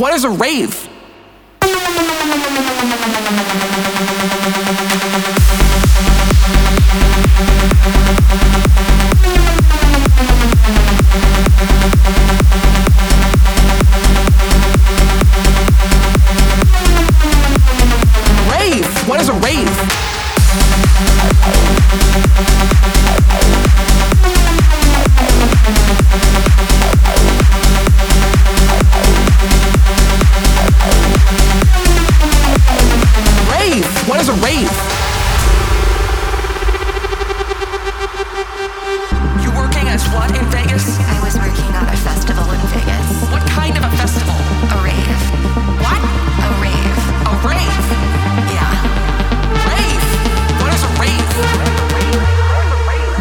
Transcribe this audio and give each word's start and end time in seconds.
What 0.00 0.14
is 0.14 0.24
a 0.24 0.30
rave? 0.30 0.79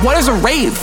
What 0.01 0.17
is 0.17 0.29
a 0.29 0.33
rave? 0.33 0.77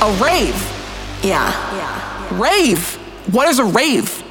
A 0.00 0.12
rave. 0.22 0.54
Yeah. 1.24 1.50
yeah. 1.74 2.40
Rave. 2.40 2.94
What 3.32 3.48
is 3.48 3.58
a 3.58 3.64
need 3.64 4.24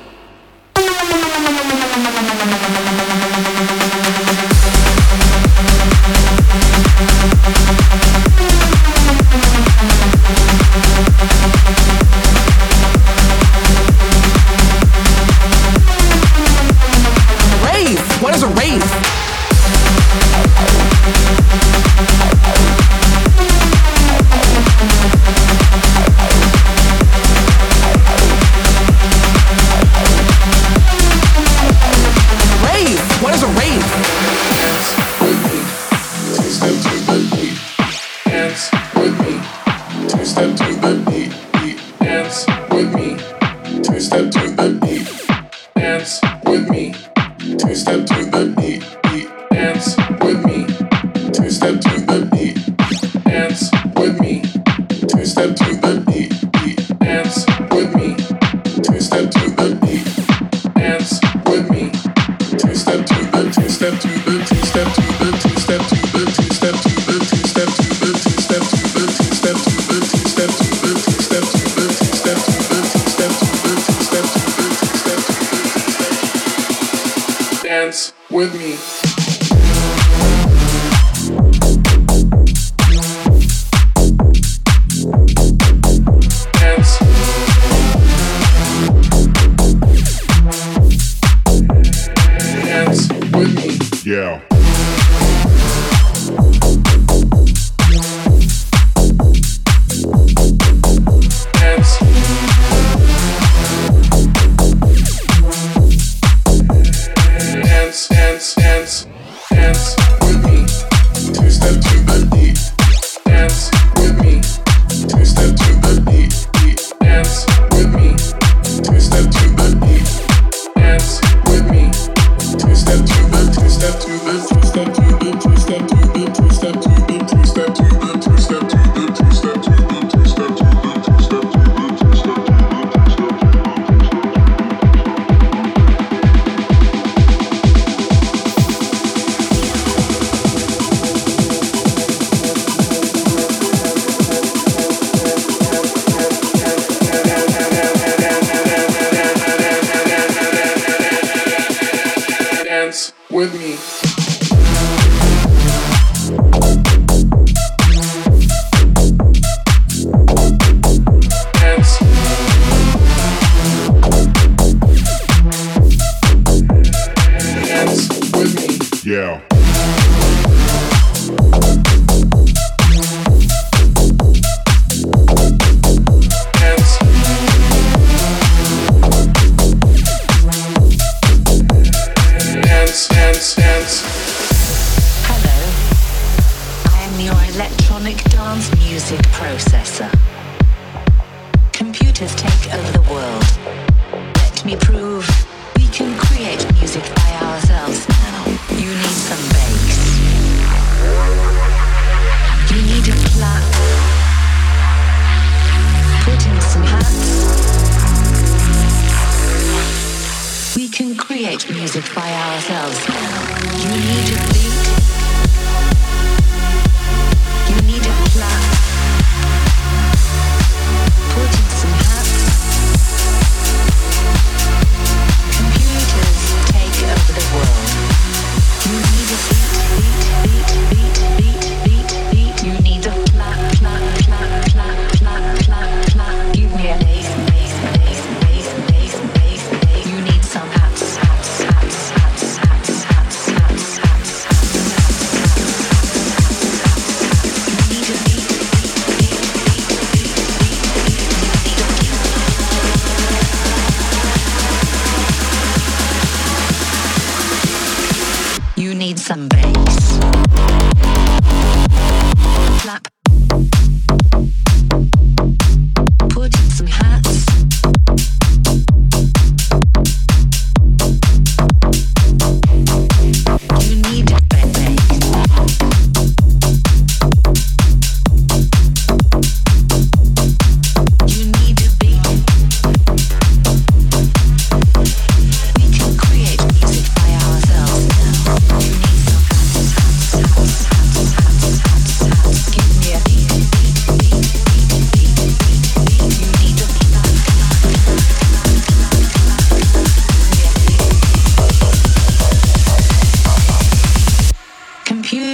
some 194.78 194.94
bass. 194.94 195.09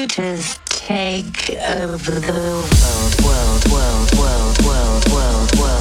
computers 0.07 0.59
take 0.65 1.49
over 1.49 2.11
the 2.11 2.31
world, 2.31 3.15
world, 3.23 3.71
world, 3.71 4.11
world, 4.13 4.63
world, 4.63 5.11
world, 5.11 5.59
world. 5.59 5.74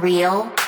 unreal? 0.00 0.59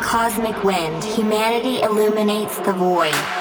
cosmic 0.00 0.64
wind, 0.64 1.04
humanity 1.04 1.82
illuminates 1.82 2.58
the 2.58 2.72
void. 2.72 3.39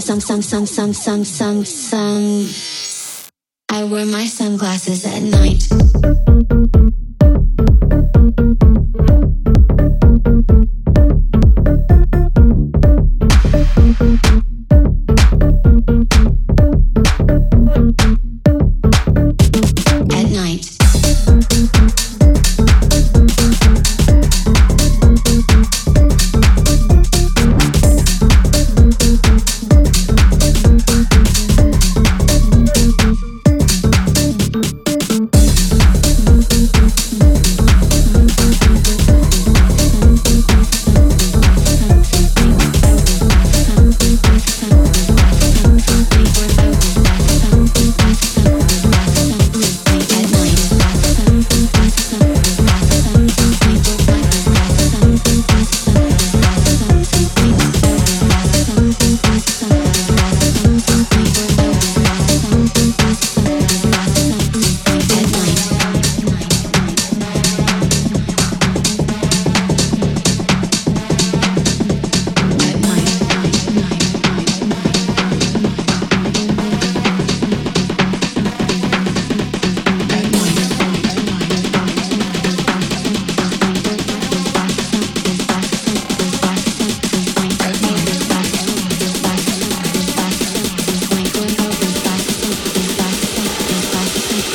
Sun, 0.00 0.20
sun, 0.20 0.42
sun, 0.42 0.66
sun, 0.66 0.92
sun, 0.92 1.24
sun, 1.24 1.64
sun. 1.64 2.48
I 3.70 3.84
wear 3.84 4.04
my 4.04 4.26
sunglasses 4.26 5.06
at 5.06 5.22
night. 5.22 6.33